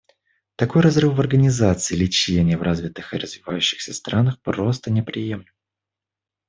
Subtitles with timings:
[0.55, 5.45] Такой разрыв в организации лечения в развитых и развивающихся странах просто неприемлем.